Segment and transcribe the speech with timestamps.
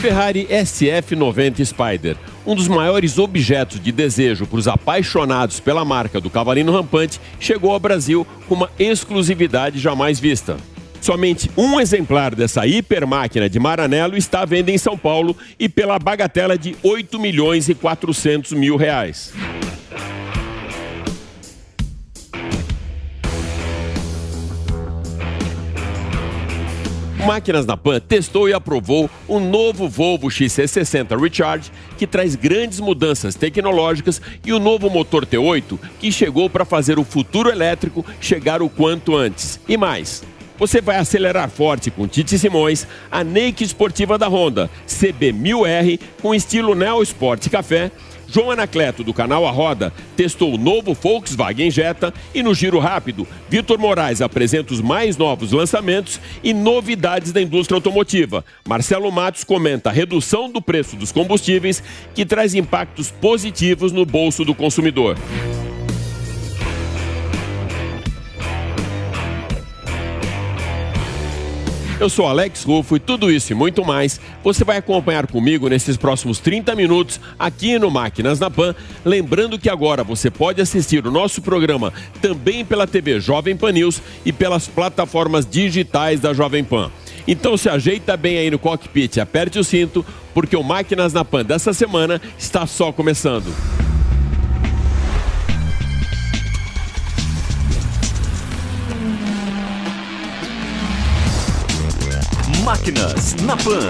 [0.00, 6.30] Ferrari SF90 Spider, um dos maiores objetos de desejo para os apaixonados pela marca do
[6.30, 10.56] cavalinho rampante, chegou ao Brasil com uma exclusividade jamais vista.
[11.00, 15.98] Somente um exemplar dessa hipermáquina de Maranello está à venda em São Paulo e pela
[15.98, 19.32] bagatela de 8 milhões e 400 mil reais.
[27.26, 33.34] Máquinas na Pan testou e aprovou o novo Volvo XC60 Recharge, que traz grandes mudanças
[33.34, 38.68] tecnológicas, e o novo motor T8, que chegou para fazer o futuro elétrico chegar o
[38.68, 39.58] quanto antes.
[39.68, 40.22] E mais,
[40.56, 46.76] você vai acelerar forte com Tite Simões, a Nike esportiva da Honda, CB1000R, com estilo
[46.76, 47.90] Neo Sport Café,
[48.28, 53.26] João Anacleto, do canal A Roda, testou o novo Volkswagen Jetta e no Giro Rápido,
[53.48, 58.44] Vitor Moraes apresenta os mais novos lançamentos e novidades da indústria automotiva.
[58.66, 61.82] Marcelo Matos comenta a redução do preço dos combustíveis
[62.14, 65.16] que traz impactos positivos no bolso do consumidor.
[71.98, 75.96] Eu sou Alex Rufo e tudo isso e muito mais você vai acompanhar comigo nesses
[75.96, 78.74] próximos 30 minutos aqui no Máquinas na Pan.
[79.02, 84.02] Lembrando que agora você pode assistir o nosso programa também pela TV Jovem Pan News
[84.26, 86.90] e pelas plataformas digitais da Jovem Pan.
[87.26, 91.46] Então se ajeita bem aí no cockpit, aperte o cinto, porque o Máquinas na Pan
[91.46, 93.50] dessa semana está só começando.
[102.66, 103.88] Máquinas na Pan.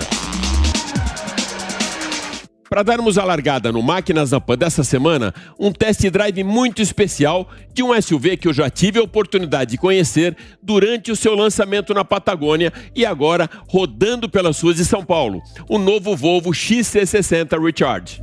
[2.69, 7.49] Para darmos a largada no Máquinas na Pan dessa semana, um test drive muito especial
[7.73, 11.95] de um SUV que eu já tive a oportunidade de conhecer durante o seu lançamento
[11.95, 15.41] na Patagônia e agora rodando pelas ruas de São Paulo,
[15.71, 18.21] o novo Volvo XC60 Recharge.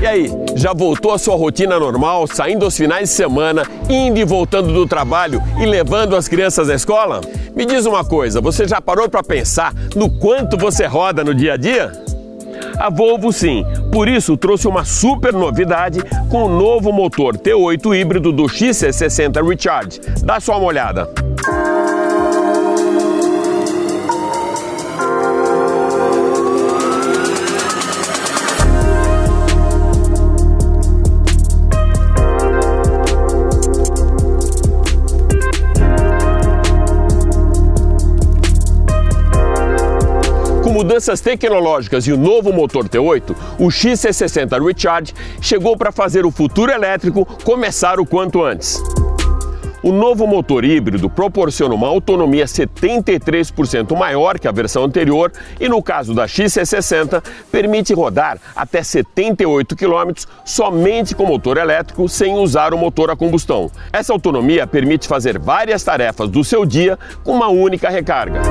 [0.00, 4.24] E aí, já voltou a sua rotina normal, saindo aos finais de semana, indo e
[4.24, 7.20] voltando do trabalho e levando as crianças à escola?
[7.56, 11.54] Me diz uma coisa, você já parou para pensar no quanto você roda no dia
[11.54, 11.90] a dia?
[12.78, 16.00] A Volvo sim, por isso trouxe uma super novidade
[16.30, 20.00] com o novo motor T8 híbrido do XC60 Recharge.
[20.22, 21.27] Dá só uma olhada.
[40.78, 46.70] Mudanças tecnológicas e o novo motor T8, o XC60 Recharge chegou para fazer o futuro
[46.70, 48.80] elétrico começar o quanto antes.
[49.82, 55.82] O novo motor híbrido proporciona uma autonomia 73% maior que a versão anterior e, no
[55.82, 60.12] caso da XC60, permite rodar até 78 km
[60.44, 63.68] somente com motor elétrico sem usar o motor a combustão.
[63.92, 68.42] Essa autonomia permite fazer várias tarefas do seu dia com uma única recarga.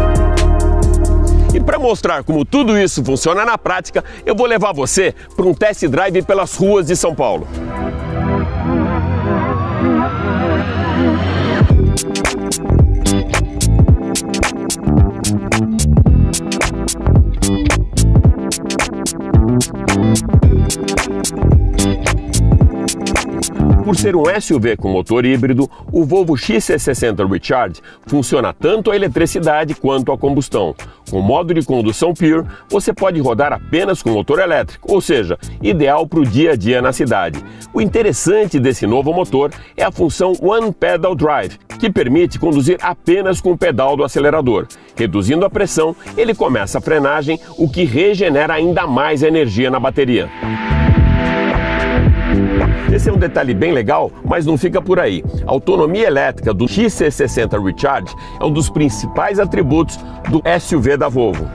[1.58, 5.56] E para mostrar como tudo isso funciona na prática, eu vou levar você para um
[5.56, 7.48] test drive pelas ruas de São Paulo.
[23.88, 29.74] Por ser um SUV com motor híbrido, o Volvo XC60 Recharge funciona tanto a eletricidade
[29.74, 30.76] quanto a combustão.
[31.10, 36.06] Com modo de condução Pure, você pode rodar apenas com motor elétrico, ou seja, ideal
[36.06, 37.42] para o dia a dia na cidade.
[37.74, 43.40] O interessante desse novo motor é a função One Pedal Drive, que permite conduzir apenas
[43.40, 44.68] com o pedal do acelerador.
[44.98, 50.30] Reduzindo a pressão, ele começa a frenagem, o que regenera ainda mais energia na bateria.
[52.98, 55.24] Esse é um detalhe bem legal, mas não fica por aí.
[55.46, 58.12] A autonomia elétrica do XC60 Recharge
[58.42, 60.00] é um dos principais atributos
[60.32, 61.48] do SUV da Volvo.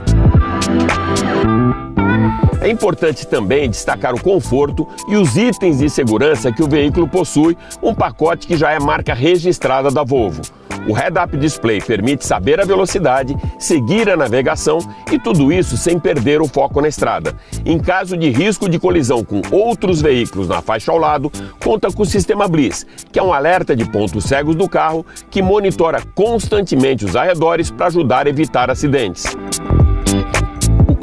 [2.63, 7.57] É importante também destacar o conforto e os itens de segurança que o veículo possui,
[7.81, 10.41] um pacote que já é marca registrada da Volvo.
[10.87, 14.79] O head-up display permite saber a velocidade, seguir a navegação
[15.11, 17.35] e tudo isso sem perder o foco na estrada.
[17.65, 21.29] Em caso de risco de colisão com outros veículos na faixa ao lado,
[21.61, 25.41] conta com o sistema Bliss, que é um alerta de pontos cegos do carro que
[25.41, 29.35] monitora constantemente os arredores para ajudar a evitar acidentes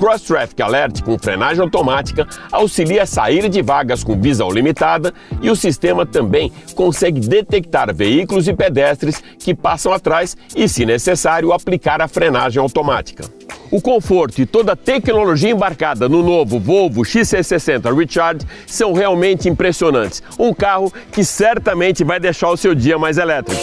[0.01, 5.13] Cross Traffic Alert com frenagem automática auxilia a sair de vagas com visão limitada
[5.43, 11.53] e o sistema também consegue detectar veículos e pedestres que passam atrás e, se necessário,
[11.53, 13.25] aplicar a frenagem automática.
[13.71, 20.23] O conforto e toda a tecnologia embarcada no novo Volvo XC60 Recharge são realmente impressionantes.
[20.39, 23.61] Um carro que certamente vai deixar o seu dia mais elétrico.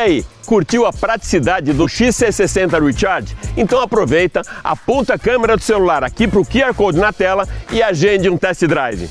[0.00, 3.36] Aí, curtiu a praticidade do XC60 Recharge?
[3.56, 7.82] Então aproveita, aponta a câmera do celular aqui para o QR Code na tela e
[7.82, 9.08] agende um test drive.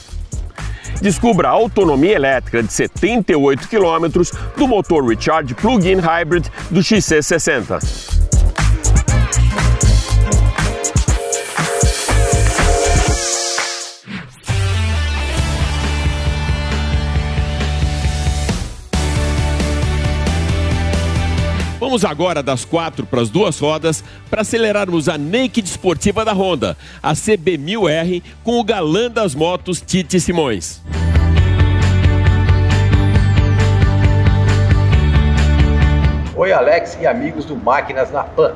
[1.02, 4.22] Descubra a autonomia elétrica de 78 km
[4.58, 8.19] do motor Recharge Plug-in Hybrid do XC60.
[21.90, 26.78] Vamos agora das quatro para as duas rodas para acelerarmos a Naked Esportiva da Honda,
[27.02, 30.84] a CB1000R, com o galã das motos Tite Simões.
[36.36, 38.54] Oi Alex e amigos do Máquinas na Pan.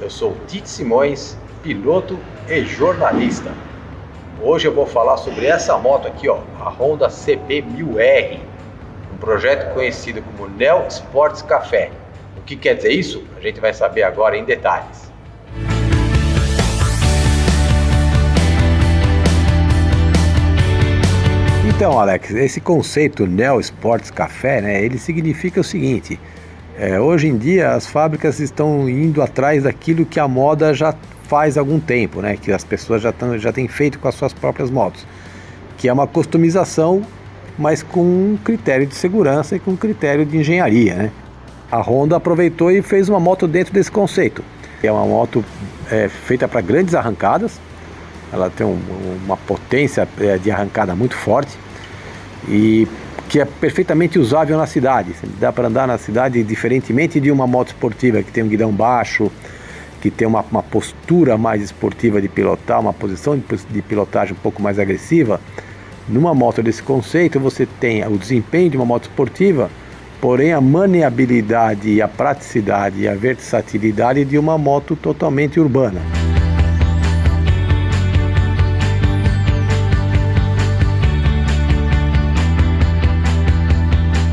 [0.00, 3.52] Eu sou Tite Simões, piloto e jornalista.
[4.42, 8.40] Hoje eu vou falar sobre essa moto aqui, ó, a Honda CB1000R,
[9.14, 11.92] um projeto conhecido como Neo Sports Café
[12.46, 13.24] que quer dizer isso?
[13.36, 15.10] A gente vai saber agora em detalhes.
[21.68, 26.18] Então, Alex, esse conceito Neo Sports Café, né, ele significa o seguinte:
[26.78, 30.94] é, hoje em dia as fábricas estão indo atrás daquilo que a moda já
[31.24, 34.32] faz algum tempo, né, que as pessoas já, tão, já têm feito com as suas
[34.32, 35.04] próprias motos,
[35.76, 37.02] que é uma customização,
[37.58, 41.12] mas com um critério de segurança e com um critério de engenharia, né?
[41.70, 44.42] A Honda aproveitou e fez uma moto dentro desse conceito.
[44.82, 45.44] É uma moto
[45.90, 47.60] é, feita para grandes arrancadas,
[48.32, 48.78] ela tem um,
[49.24, 51.56] uma potência é, de arrancada muito forte
[52.48, 52.86] e
[53.28, 55.14] que é perfeitamente usável na cidade.
[55.40, 59.30] Dá para andar na cidade diferentemente de uma moto esportiva que tem um guidão baixo,
[60.00, 64.40] que tem uma, uma postura mais esportiva de pilotar, uma posição de, de pilotagem um
[64.40, 65.40] pouco mais agressiva.
[66.08, 69.68] Numa moto desse conceito, você tem o desempenho de uma moto esportiva
[70.20, 76.00] porém a maneabilidade a praticidade e a versatilidade de uma moto totalmente urbana.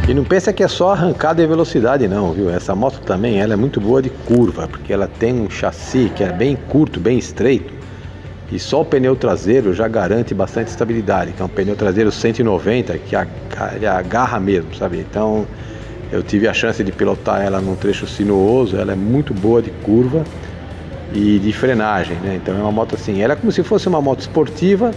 [0.07, 2.50] E não pensa que é só arrancada e velocidade não, viu?
[2.50, 6.24] Essa moto também ela é muito boa de curva, porque ela tem um chassi que
[6.24, 7.82] é bem curto, bem estreito.
[8.53, 13.00] E só o pneu traseiro já garante bastante estabilidade, que é um pneu traseiro 190
[13.00, 15.00] que agarra mesmo, sabe?
[15.00, 15.47] Então,
[16.11, 19.71] eu tive a chance de pilotar ela num trecho sinuoso, ela é muito boa de
[19.71, 20.23] curva
[21.11, 22.39] e de frenagem, né?
[22.39, 24.91] Então é uma moto assim, ela é como se fosse uma moto esportiva,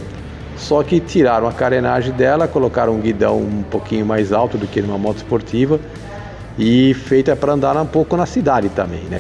[0.55, 4.83] só que tiraram a carenagem dela, colocaram um guidão um pouquinho mais alto do que
[4.83, 5.81] numa moto esportiva
[6.59, 9.19] e feita para andar um pouco na cidade também, né?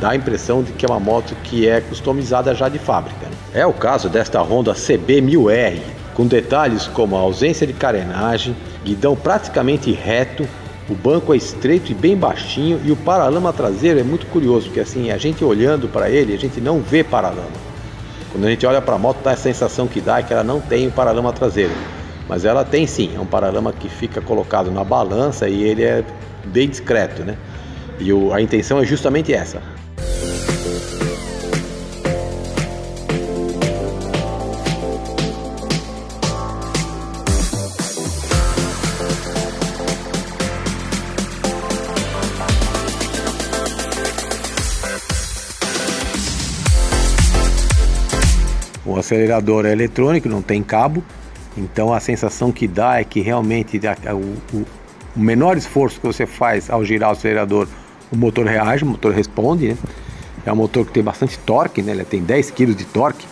[0.00, 3.26] Dá a impressão de que é uma moto que é customizada já de fábrica.
[3.52, 5.80] É o caso desta Honda CB1000R,
[6.14, 10.48] com detalhes como a ausência de carenagem, guidão praticamente reto,
[10.88, 14.80] o banco é estreito e bem baixinho e o paralama traseiro é muito curioso, porque
[14.80, 17.70] assim, a gente olhando para ele, a gente não vê paralama.
[18.32, 20.42] Quando a gente olha para a moto, dá a sensação que dá é que ela
[20.42, 21.72] não tem o paralama traseiro.
[22.28, 26.04] Mas ela tem sim, é um paralama que fica colocado na balança e ele é
[26.44, 27.36] bem discreto, né?
[27.98, 29.60] E o, a intenção é justamente essa,
[49.10, 51.02] acelerador é eletrônico, não tem cabo,
[51.56, 53.80] então a sensação que dá é que realmente
[54.54, 54.64] o,
[55.16, 57.66] menor esforço que você faz ao girar o acelerador,
[58.12, 59.68] o motor reage, o motor responde.
[59.68, 59.76] Né?
[60.46, 61.92] É um motor que tem bastante torque, né?
[61.92, 63.26] ele tem 10 kg de torque,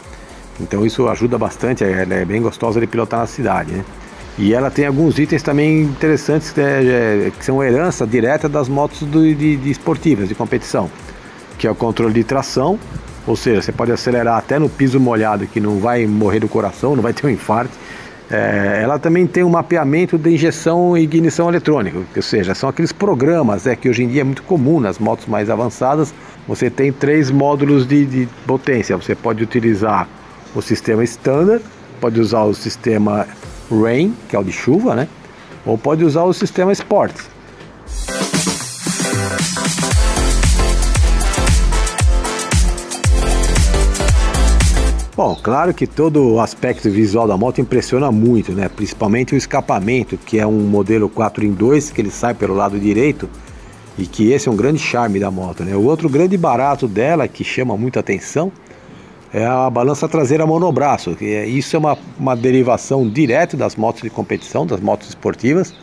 [0.61, 3.73] então isso ajuda bastante, ela é bem gostosa de pilotar na cidade.
[3.73, 3.85] Né?
[4.37, 8.69] E ela tem alguns itens também interessantes que, é, é, que são herança direta das
[8.69, 10.91] motos do, de, de esportivas, de competição,
[11.57, 12.79] que é o controle de tração,
[13.29, 16.97] ou seja, você pode acelerar até no piso molhado que não vai morrer do coração,
[16.97, 17.77] não vai ter um infarto.
[18.31, 22.93] É, ela também tem um mapeamento de injeção e ignição eletrônica, ou seja, são aqueles
[22.93, 26.13] programas é, que hoje em dia é muito comum nas motos mais avançadas.
[26.47, 28.97] Você tem três módulos de, de potência.
[28.97, 30.09] Você pode utilizar
[30.55, 31.63] o sistema standard,
[32.01, 33.27] pode usar o sistema
[33.71, 35.07] rain, que é o de chuva, né?
[35.67, 37.13] Ou pode usar o sistema sport.
[45.19, 48.69] Bom, claro que todo o aspecto visual da moto impressiona muito, né?
[48.69, 52.79] Principalmente o escapamento, que é um modelo 4 em 2, que ele sai pelo lado
[52.79, 53.29] direito
[53.99, 55.75] e que esse é um grande charme da moto, né?
[55.75, 58.53] O outro grande barato dela, que chama muita atenção,
[59.35, 61.17] é a balança traseira monobraço.
[61.21, 65.75] É, isso é uma, uma derivação direta das motos de competição, das motos esportivas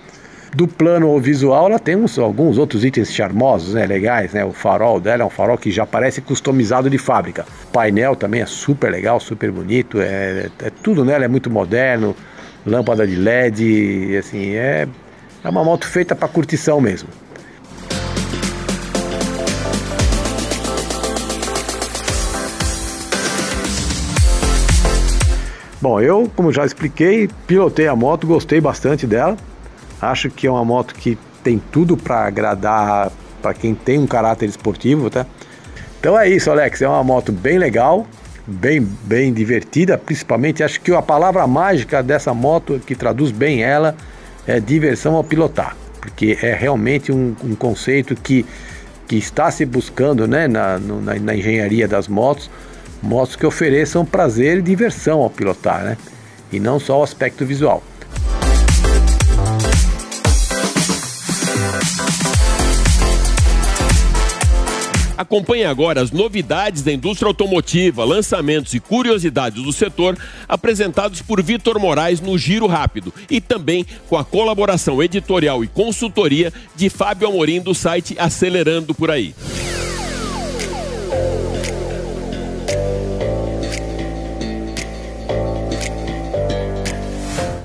[0.54, 4.44] do plano visual, ela tem uns, alguns outros itens charmosos, né, legais, né?
[4.46, 7.46] O farol dela é um farol que já parece customizado de fábrica.
[7.66, 12.16] O painel também é super legal, super bonito, é, é tudo nela é muito moderno,
[12.66, 14.88] lâmpada de LED, assim, é,
[15.44, 17.10] é uma moto feita para curtição mesmo.
[25.82, 29.38] Bom, eu, como já expliquei, pilotei a moto, gostei bastante dela.
[30.02, 33.12] Acho que é uma moto que tem tudo para agradar
[33.42, 35.25] para quem tem um caráter esportivo, tá?
[36.00, 36.82] Então é isso, Alex.
[36.82, 38.08] É uma moto bem legal,
[38.48, 40.64] bem, bem divertida, principalmente.
[40.64, 43.96] Acho que a palavra mágica dessa moto que traduz bem ela
[44.48, 48.46] é diversão ao pilotar, porque é realmente um, um conceito que,
[49.08, 52.50] que está se buscando, né, na, na, na engenharia das motos,
[53.02, 55.98] motos que ofereçam prazer e diversão ao pilotar, né?
[56.52, 57.84] E não só o aspecto visual.
[65.17, 70.17] Acompanhe agora as novidades da indústria automotiva, lançamentos e curiosidades do setor
[70.48, 76.51] apresentados por Vitor Moraes no Giro Rápido e também com a colaboração editorial e consultoria
[76.75, 79.34] de Fábio Amorim do site Acelerando por aí.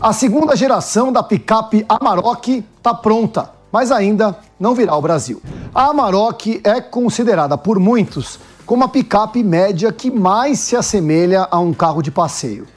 [0.00, 5.40] A segunda geração da picape Amarok está pronta mas ainda não virá ao Brasil.
[5.74, 11.58] A Amarok é considerada por muitos como a picape média que mais se assemelha a
[11.58, 12.68] um carro de passeio.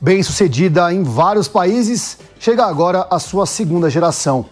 [0.00, 4.46] Bem sucedida em vários países, chega agora a sua segunda geração.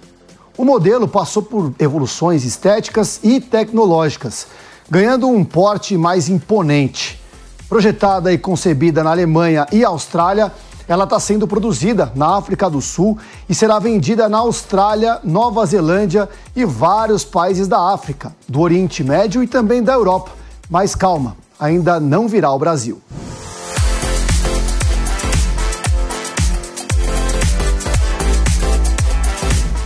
[0.59, 4.47] O modelo passou por evoluções estéticas e tecnológicas,
[4.90, 7.18] ganhando um porte mais imponente.
[7.66, 10.52] Projetada e concebida na Alemanha e Austrália,
[10.92, 13.16] ela está sendo produzida na África do Sul
[13.49, 19.40] e será vendida na Austrália, Nova Zelândia e vários países da África, do Oriente Médio
[19.40, 20.32] e também da Europa.
[20.68, 23.00] Mas calma, ainda não virá ao Brasil.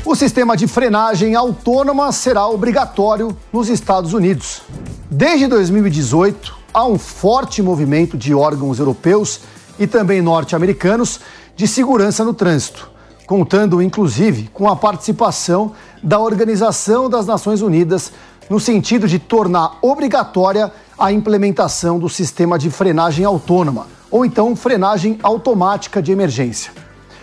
[0.06, 4.62] O sistema de frenagem autônoma será obrigatório nos Estados Unidos.
[5.10, 9.40] Desde 2018, há um forte movimento de órgãos europeus
[9.78, 11.20] e também norte-americanos
[11.56, 12.90] de segurança no trânsito,
[13.26, 18.12] contando inclusive com a participação da Organização das Nações Unidas
[18.48, 25.18] no sentido de tornar obrigatória a implementação do sistema de frenagem autônoma, ou então frenagem
[25.22, 26.72] automática de emergência.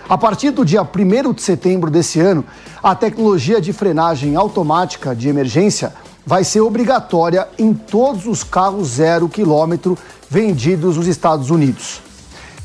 [0.09, 2.43] A partir do dia 1 de setembro desse ano,
[2.83, 5.93] a tecnologia de frenagem automática de emergência
[6.25, 9.97] vai ser obrigatória em todos os carros zero quilômetro
[10.29, 12.01] vendidos nos Estados Unidos.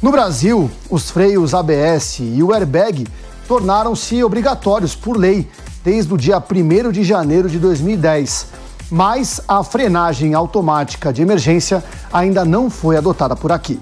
[0.03, 3.07] No Brasil, os freios ABS e o airbag
[3.49, 5.49] tornaram-se obrigatórios por lei
[5.83, 8.47] desde o dia 1 de janeiro de 2010,
[8.91, 13.81] mas a frenagem automática de emergência ainda não foi adotada por aqui.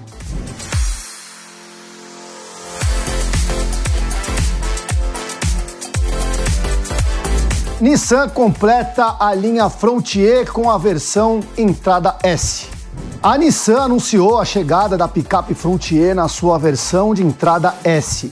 [7.81, 12.74] Nissan completa a linha Frontier com a versão entrada S.
[13.23, 18.31] A Nissan anunciou a chegada da picape Frontier na sua versão de entrada S.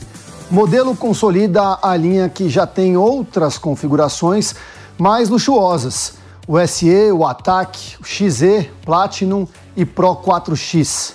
[0.51, 4.53] O modelo consolida a linha que já tem outras configurações
[4.97, 6.13] mais luxuosas:
[6.47, 11.13] o SE, o Attack, o XE, Platinum e Pro 4X.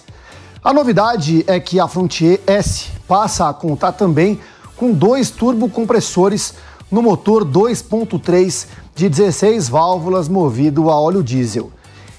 [0.63, 4.41] A novidade é que a Frontier S passa a contar também
[4.77, 6.55] com dois turbocompressores
[6.91, 11.71] no motor 2.3 de 16 válvulas movido a óleo diesel.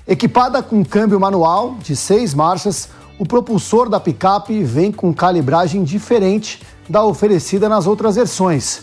[0.09, 2.89] Equipada com câmbio manual de seis marchas,
[3.19, 8.81] o propulsor da picape vem com calibragem diferente da oferecida nas outras versões.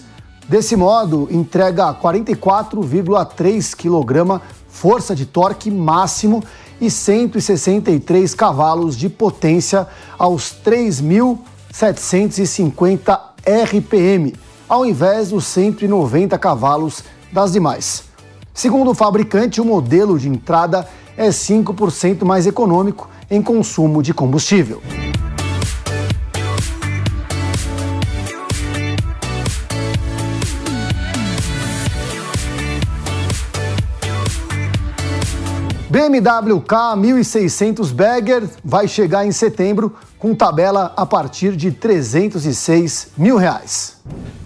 [0.48, 6.44] Desse modo, entrega 44,3 kg força de torque máximo
[6.80, 11.38] e 163 cavalos de potência aos 3.000
[11.72, 14.32] 750 RPM,
[14.68, 17.02] ao invés dos 190 cavalos
[17.32, 18.04] das demais.
[18.54, 24.82] Segundo o fabricante, o modelo de entrada é 5% mais econômico em consumo de combustível.
[35.96, 43.96] BMW K1600 Bagger vai chegar em setembro com tabela a partir de 306 mil reais.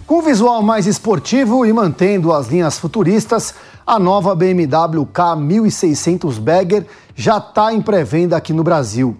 [0.07, 3.53] Com visual mais esportivo e mantendo as linhas futuristas,
[3.85, 6.85] a nova BMW K1600 Bagger
[7.15, 9.17] já está em pré-venda aqui no Brasil.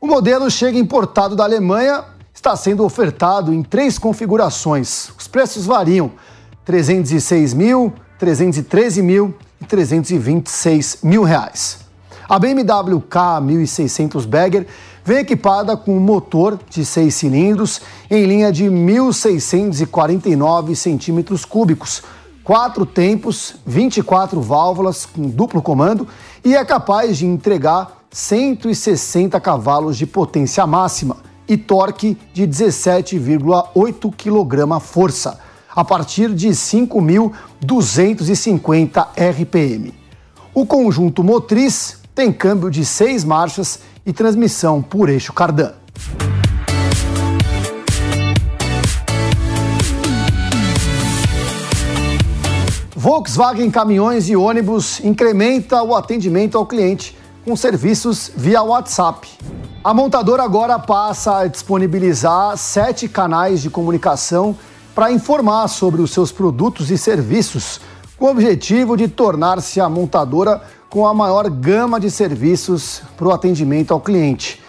[0.00, 2.04] O modelo chega importado da Alemanha,
[2.34, 5.10] está sendo ofertado em três configurações.
[5.18, 6.12] Os preços variam:
[6.64, 11.80] 306 mil, 313 mil e 326 mil reais.
[12.28, 14.66] A BMW K1600 Bagger
[15.04, 22.02] vem equipada com um motor de 6 cilindros em linha de 1.649 centímetros cúbicos,
[22.44, 26.06] quatro tempos, 24 válvulas com duplo comando
[26.44, 31.16] e é capaz de entregar 160 cavalos de potência máxima
[31.48, 35.36] e torque de 17,8 kgf
[35.74, 39.94] a partir de 5.250 RPM.
[40.54, 45.72] O conjunto motriz tem câmbio de seis marchas e transmissão por eixo cardan.
[53.02, 59.28] Volkswagen Caminhões e Ônibus incrementa o atendimento ao cliente com serviços via WhatsApp.
[59.82, 64.54] A montadora agora passa a disponibilizar sete canais de comunicação
[64.94, 67.80] para informar sobre os seus produtos e serviços,
[68.16, 73.32] com o objetivo de tornar-se a montadora com a maior gama de serviços para o
[73.32, 74.62] atendimento ao cliente.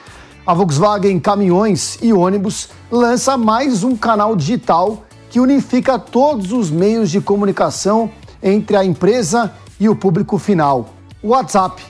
[0.44, 7.12] A Volkswagen Caminhões e Ônibus lança mais um canal digital que unifica todos os meios
[7.12, 8.12] de comunicação
[8.44, 10.90] entre a empresa e o público final,
[11.24, 11.82] WhatsApp.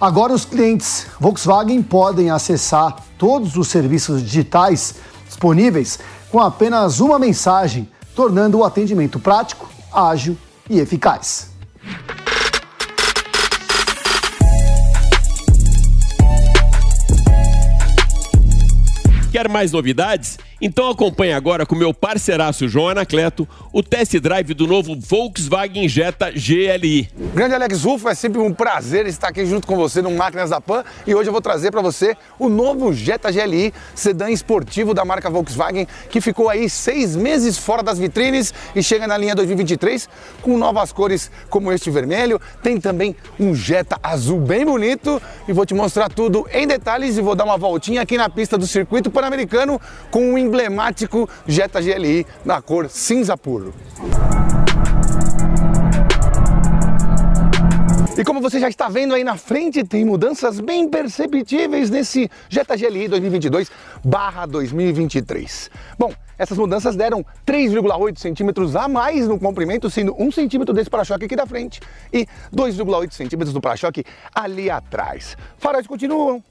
[0.00, 4.94] Agora os clientes Volkswagen podem acessar todos os serviços digitais
[5.26, 5.98] disponíveis
[6.30, 10.38] com apenas uma mensagem, tornando o atendimento prático, ágil
[10.70, 11.50] e eficaz.
[19.32, 20.38] Quer mais novidades?
[20.60, 26.32] Então acompanhe agora com meu parceiraço João Anacleto o test drive do novo Volkswagen Jetta
[26.32, 27.08] GLI.
[27.32, 30.60] Grande Alex Rufo, é sempre um prazer estar aqui junto com você no Máquinas da
[30.60, 35.04] Pan e hoje eu vou trazer para você o novo Jetta GLI, sedã esportivo da
[35.04, 40.08] marca Volkswagen, que ficou aí seis meses fora das vitrines e chega na linha 2023
[40.42, 42.40] com novas cores como este vermelho.
[42.64, 47.22] Tem também um Jetta azul bem bonito e vou te mostrar tudo em detalhes e
[47.22, 52.26] vou dar uma voltinha aqui na pista do circuito pan-americano com um emblemático Jetta GLI
[52.44, 53.74] na cor cinza puro.
[58.16, 62.76] E como você já está vendo aí na frente, tem mudanças bem perceptíveis nesse Jetta
[62.76, 63.70] GLI 2022
[64.48, 65.70] 2023.
[65.96, 71.26] Bom, essas mudanças deram 3,8 centímetros a mais no comprimento, sendo 1 centímetro desse para-choque
[71.26, 71.80] aqui da frente
[72.12, 75.36] e 2,8 centímetros do para-choque ali atrás.
[75.58, 76.42] Faróis continuam,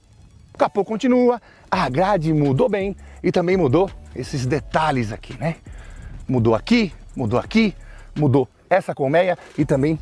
[0.57, 2.95] capô continua, a grade mudou bem
[3.27, 5.57] e também mudou esses detalhes aqui, né?
[6.25, 7.75] Mudou aqui, mudou aqui,
[8.15, 9.99] mudou essa colmeia e também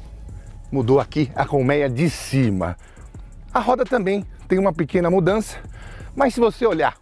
[0.72, 2.78] mudou aqui a colmeia de cima.
[3.52, 5.58] A roda também tem uma pequena mudança,
[6.16, 6.96] mas se você olhar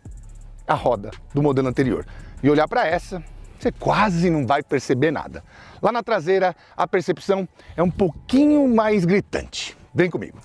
[0.66, 2.06] a roda do modelo anterior
[2.42, 3.22] e olhar para essa,
[3.60, 5.44] você quase não vai perceber nada.
[5.82, 9.78] Lá na traseira, a percepção é um pouquinho mais gritante.
[9.94, 10.40] Vem comigo.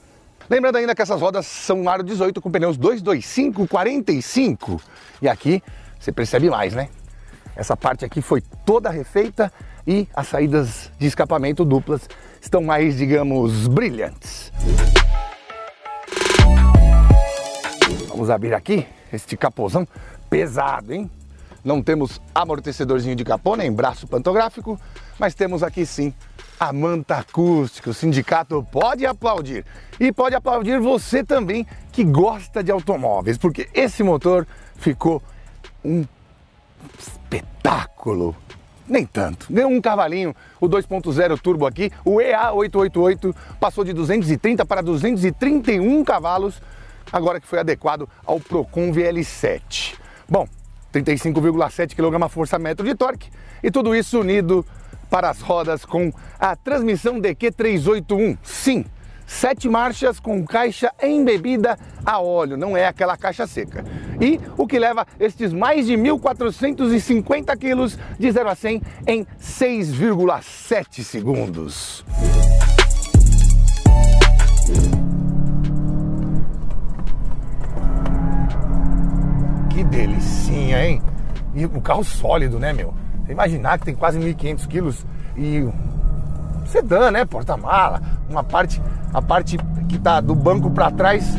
[0.50, 4.80] Lembrando ainda que essas rodas são aro 18 com pneus 225 45.
[5.20, 5.62] E aqui
[6.00, 6.88] você percebe mais, né?
[7.54, 9.52] Essa parte aqui foi toda refeita
[9.86, 12.08] e as saídas de escapamento duplas
[12.40, 14.50] estão mais, digamos, brilhantes.
[18.08, 19.86] Vamos abrir aqui este capozão
[20.30, 21.10] pesado, hein?
[21.62, 24.80] Não temos amortecedorzinho de capô, nem braço pantográfico,
[25.18, 26.14] mas temos aqui sim
[26.58, 27.90] a manta acústica.
[27.90, 29.64] O sindicato pode aplaudir.
[29.98, 35.22] E pode aplaudir você também que gosta de automóveis, porque esse motor ficou
[35.84, 36.04] um
[36.98, 38.36] espetáculo.
[38.88, 44.80] Nem tanto, deu um cavalinho, o 2.0 turbo aqui, o EA888 passou de 230 para
[44.82, 46.62] 231 cavalos,
[47.12, 49.94] agora que foi adequado ao Procon VL7.
[50.26, 50.48] Bom,
[50.90, 53.28] 35,7 kgfm de torque
[53.62, 54.64] e tudo isso unido
[55.10, 58.38] para as rodas com a transmissão DQ381.
[58.42, 58.84] Sim,
[59.26, 63.84] sete marchas com caixa embebida a óleo, não é aquela caixa seca.
[64.20, 71.02] E o que leva estes mais de 1.450 quilos de 0 a 100 em 6,7
[71.02, 72.04] segundos.
[79.70, 81.02] Que delicinha, hein?
[81.54, 82.94] E um carro sólido, né, meu?
[83.28, 85.68] Você imaginar que tem quase 1.500 quilos e
[86.64, 87.26] sedã, né?
[87.26, 88.80] Porta-mala, uma parte,
[89.12, 91.36] a parte que tá do banco para trás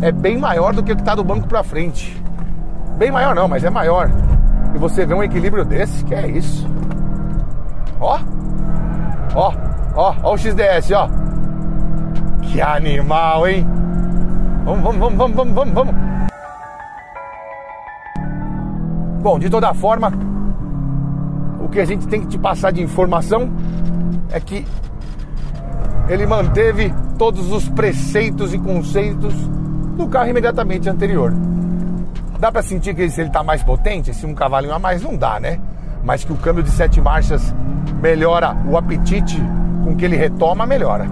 [0.00, 2.20] é bem maior do que o que tá do banco para frente.
[2.98, 4.10] Bem maior não, mas é maior.
[4.74, 6.68] E você vê um equilíbrio desse, que é isso.
[8.00, 8.18] Ó,
[9.36, 9.52] ó,
[9.94, 11.08] ó, ó o XDS, ó.
[12.42, 13.64] Que animal, hein?
[14.64, 15.94] Vamos, vamos, vamos, vamos, vamos, vamos.
[19.22, 20.10] Bom, de toda forma,
[21.72, 23.50] que a gente tem que te passar de informação
[24.30, 24.64] é que
[26.08, 29.34] ele manteve todos os preceitos e conceitos
[29.96, 31.32] do carro imediatamente anterior.
[32.38, 35.16] Dá para sentir que se ele está mais potente, se um cavalinho a mais não
[35.16, 35.58] dá, né?
[36.04, 37.54] Mas que o câmbio de sete marchas
[38.00, 39.40] melhora o apetite
[39.84, 41.06] com que ele retoma, melhora.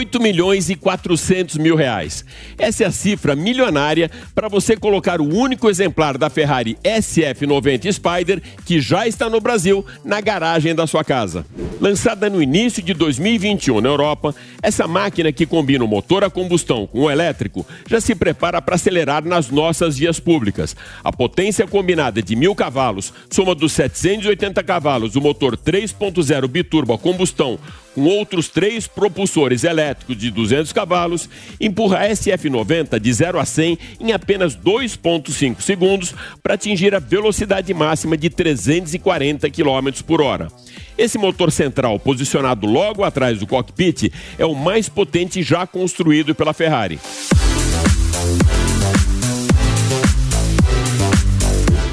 [0.00, 2.24] 8 milhões e 400 mil reais.
[2.56, 8.42] Essa é a cifra milionária para você colocar o único exemplar da Ferrari SF90 Spider
[8.64, 11.44] que já está no Brasil na garagem da sua casa.
[11.78, 16.86] Lançada no início de 2021 na Europa, essa máquina que combina o motor a combustão
[16.86, 20.74] com o elétrico já se prepara para acelerar nas nossas vias públicas.
[21.04, 26.98] A potência combinada de mil cavalos, soma dos 780 cavalos do motor 3.0 biturbo a
[26.98, 27.58] combustão
[27.94, 31.28] com outros três propulsores elétricos de 200 cavalos,
[31.60, 37.72] empurra a SF90 de 0 a 100 em apenas 2,5 segundos para atingir a velocidade
[37.74, 40.48] máxima de 340 km por hora.
[40.96, 46.52] Esse motor central, posicionado logo atrás do cockpit, é o mais potente já construído pela
[46.52, 46.98] Ferrari.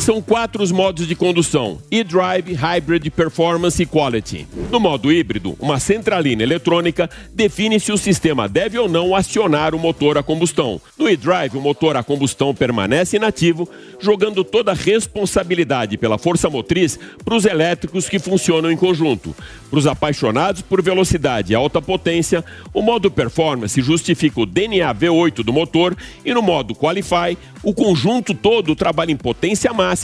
[0.07, 4.47] São quatro os modos de condução: e-drive, hybrid, performance e quality.
[4.71, 9.77] No modo híbrido, uma centralina eletrônica define se o sistema deve ou não acionar o
[9.77, 10.79] motor a combustão.
[10.97, 13.67] No e-drive, o motor a combustão permanece inativo,
[13.99, 19.35] jogando toda a responsabilidade pela força motriz para os elétricos que funcionam em conjunto.
[19.69, 25.43] Para os apaixonados por velocidade e alta potência, o modo performance justifica o DNA V8
[25.43, 29.96] do motor e no modo qualify, o conjunto todo trabalha em potência máxima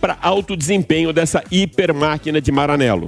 [0.00, 3.06] para alto desempenho dessa hiper máquina de Maranello.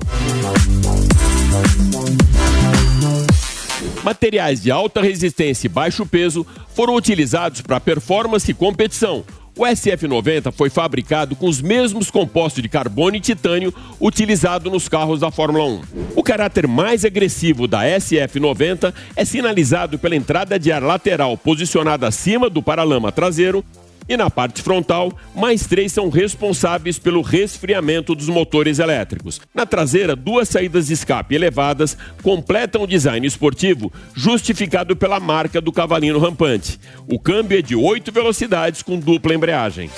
[4.03, 9.25] Materiais de alta resistência e baixo peso foram utilizados para performance e competição.
[9.57, 15.21] O SF90 foi fabricado com os mesmos compostos de carbono e titânio utilizado nos carros
[15.21, 15.81] da Fórmula 1.
[16.17, 22.49] O caráter mais agressivo da SF90 é sinalizado pela entrada de ar lateral posicionada acima
[22.49, 23.63] do paralama traseiro
[24.09, 29.41] e na parte frontal, mais três são responsáveis pelo resfriamento dos motores elétricos.
[29.55, 35.73] Na traseira, duas saídas de escape elevadas completam o design esportivo justificado pela marca do
[35.73, 36.79] cavalinho rampante.
[37.07, 39.91] O câmbio é de oito velocidades com dupla embreagem.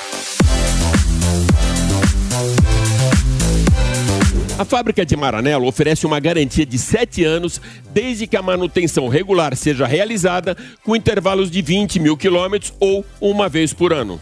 [4.57, 7.61] A fábrica de Maranello oferece uma garantia de 7 anos,
[7.93, 13.49] desde que a manutenção regular seja realizada com intervalos de 20 mil quilômetros ou uma
[13.49, 14.21] vez por ano.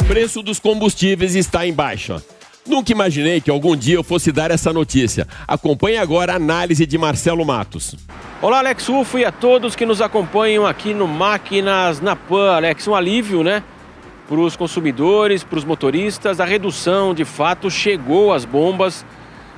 [0.00, 2.22] O preço dos combustíveis está em baixa.
[2.70, 5.26] Nunca imaginei que algum dia eu fosse dar essa notícia.
[5.48, 7.96] Acompanhe agora a análise de Marcelo Matos.
[8.40, 12.54] Olá, Alex Ufo e a todos que nos acompanham aqui no Máquinas na Pan.
[12.54, 13.64] Alex, um alívio, né?
[14.28, 19.04] Para os consumidores, para os motoristas, a redução de fato chegou às bombas.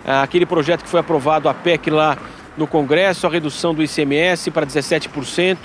[0.07, 2.17] Ah, aquele projeto que foi aprovado a PEC lá
[2.57, 5.59] no Congresso, a redução do ICMS para 17%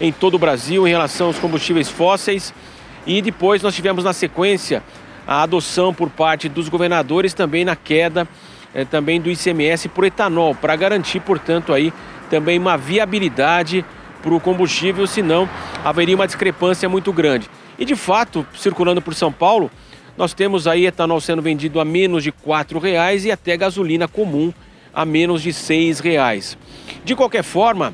[0.00, 2.54] em todo o Brasil em relação aos combustíveis fósseis.
[3.04, 4.80] E depois nós tivemos na sequência
[5.26, 8.28] a adoção por parte dos governadores também na queda
[8.74, 11.92] eh, também do ICMS por etanol, para garantir, portanto, aí
[12.28, 13.84] também uma viabilidade
[14.20, 15.48] para o combustível, senão
[15.84, 17.48] haveria uma discrepância muito grande.
[17.78, 19.70] E de fato, circulando por São Paulo,
[20.16, 24.52] nós temos aí etanol sendo vendido a menos de R$ reais e até gasolina comum
[24.92, 26.56] a menos de R$ reais.
[27.04, 27.92] De qualquer forma,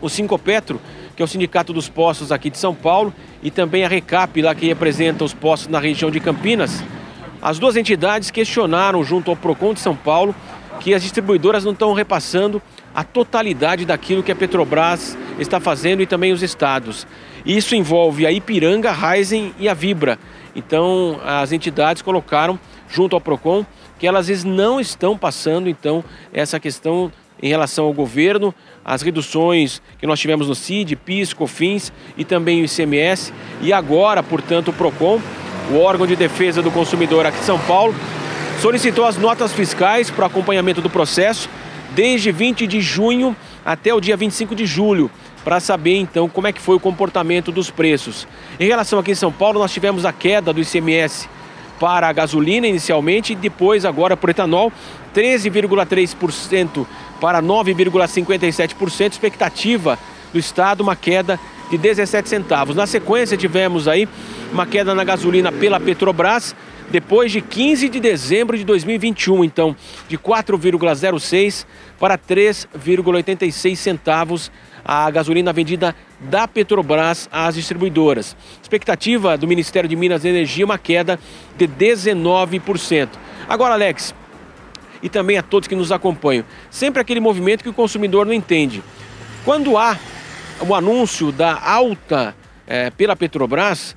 [0.00, 0.80] o Cinco Petro,
[1.18, 4.54] que é o sindicato dos postos aqui de São Paulo, e também a Recap, lá
[4.54, 6.80] que representa os postos na região de Campinas,
[7.42, 10.32] as duas entidades questionaram junto ao Procon de São Paulo
[10.78, 12.62] que as distribuidoras não estão repassando
[12.94, 17.04] a totalidade daquilo que a Petrobras está fazendo e também os estados.
[17.44, 20.20] Isso envolve a Ipiranga, a Raizen e a Vibra.
[20.54, 23.66] Então, as entidades colocaram junto ao Procon
[23.98, 27.10] que elas não estão passando então essa questão
[27.42, 32.62] em relação ao governo, as reduções que nós tivemos no CID, PIS, COFINS e também
[32.62, 33.32] o ICMS.
[33.60, 35.20] E agora, portanto, o PROCON,
[35.70, 37.94] o órgão de defesa do consumidor aqui de São Paulo,
[38.60, 41.48] solicitou as notas fiscais para acompanhamento do processo
[41.94, 45.10] desde 20 de junho até o dia 25 de julho,
[45.44, 48.26] para saber então como é que foi o comportamento dos preços.
[48.58, 51.28] Em relação aqui em São Paulo, nós tivemos a queda do ICMS
[51.78, 54.72] para a gasolina inicialmente e depois agora para o etanol,
[55.14, 56.86] 13,3%
[57.20, 59.98] para 9,57%, expectativa
[60.32, 61.38] do estado uma queda
[61.70, 62.76] de 17 centavos.
[62.76, 64.08] Na sequência tivemos aí
[64.52, 66.54] uma queda na gasolina pela Petrobras,
[66.90, 69.76] depois de 15 de dezembro de 2021, então,
[70.08, 71.66] de 4,06
[71.98, 74.50] para 3,86 centavos
[74.84, 78.34] a gasolina vendida da Petrobras às distribuidoras.
[78.62, 81.20] Expectativa do Ministério de Minas e Energia uma queda
[81.58, 83.10] de 19%.
[83.46, 84.14] Agora, Alex,
[85.02, 88.82] e também a todos que nos acompanham, sempre aquele movimento que o consumidor não entende.
[89.44, 89.96] Quando há
[90.60, 92.34] o anúncio da alta
[92.66, 93.96] é, pela Petrobras,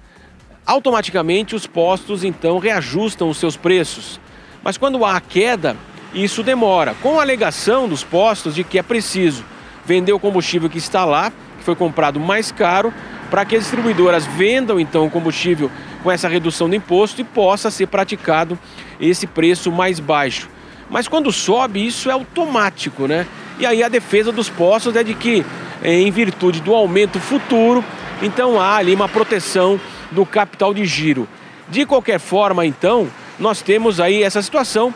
[0.65, 4.19] automaticamente os postos então reajustam os seus preços.
[4.63, 5.75] Mas quando há a queda,
[6.13, 9.43] isso demora, com a alegação dos postos de que é preciso
[9.85, 12.93] vender o combustível que está lá, que foi comprado mais caro,
[13.29, 15.71] para que as distribuidoras vendam então o combustível
[16.03, 18.59] com essa redução do imposto e possa ser praticado
[18.99, 20.49] esse preço mais baixo.
[20.91, 23.25] Mas quando sobe, isso é automático, né?
[23.57, 25.45] E aí a defesa dos postos é de que,
[25.81, 27.83] em virtude do aumento futuro,
[28.21, 29.79] então há ali uma proteção
[30.11, 31.27] do capital de giro.
[31.69, 33.07] De qualquer forma, então,
[33.39, 34.93] nós temos aí essa situação.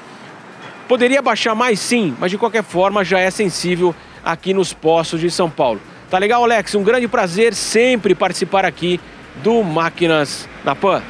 [0.88, 5.32] Poderia baixar mais sim, mas de qualquer forma já é sensível aqui nos postos de
[5.32, 5.80] São Paulo.
[6.10, 6.76] Tá legal, Alex?
[6.76, 9.00] Um grande prazer sempre participar aqui
[9.42, 11.02] do Máquinas na Pan.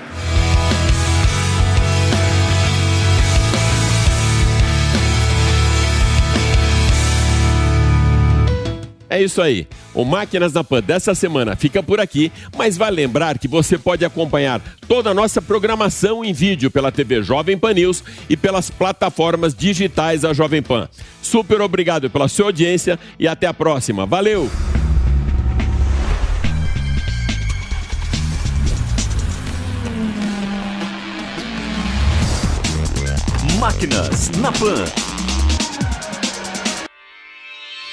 [9.15, 9.65] É isso aí.
[9.93, 14.03] O Máquinas na Pan dessa semana fica por aqui, mas vai lembrar que você pode
[14.03, 19.55] acompanhar toda a nossa programação em vídeo pela TV Jovem Pan News e pelas plataformas
[19.55, 20.89] digitais da Jovem Pan.
[21.21, 24.05] Super obrigado pela sua audiência e até a próxima.
[24.05, 24.51] Valeu!
[33.61, 35.04] Máquinas na Pan.